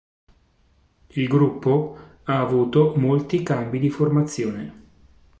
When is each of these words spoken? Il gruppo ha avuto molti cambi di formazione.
Il 1.11 1.27
gruppo 1.27 1.95
ha 2.23 2.39
avuto 2.39 2.93
molti 2.95 3.43
cambi 3.43 3.77
di 3.77 3.91
formazione. 3.91 4.73